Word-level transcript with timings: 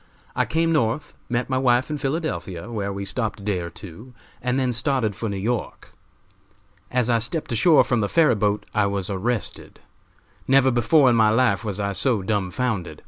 I 0.35 0.45
came 0.45 0.73
North, 0.73 1.13
met 1.29 1.47
my 1.47 1.59
wife 1.59 1.91
in 1.91 1.99
Philadelphia, 1.99 2.71
where 2.71 2.91
we 2.91 3.05
stopped 3.05 3.39
a 3.39 3.43
day 3.43 3.59
or 3.59 3.69
two, 3.69 4.15
and 4.41 4.57
then 4.59 4.73
started 4.73 5.15
for 5.15 5.29
New 5.29 5.37
York. 5.37 5.93
As 6.89 7.07
I 7.07 7.19
stepped 7.19 7.51
ashore 7.51 7.83
from 7.83 7.99
the 8.01 8.09
ferry 8.09 8.33
boat 8.33 8.65
I 8.73 8.87
was 8.87 9.11
arrested. 9.11 9.81
Never 10.47 10.71
before 10.71 11.07
in 11.07 11.15
my 11.15 11.29
life 11.29 11.63
was 11.63 11.79
I 11.79 11.91
so 11.91 12.23
dumbfounded. 12.23 12.99